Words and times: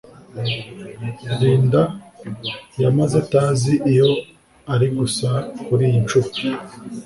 Linda 1.39 1.83
yamaze 2.81 3.15
atazi 3.23 3.73
iyo 3.91 4.09
ari 4.73 4.87
gusa 4.97 5.29
kuri 5.65 5.83
iyincuro 5.87 6.27